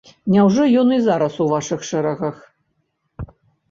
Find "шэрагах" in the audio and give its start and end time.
1.93-2.45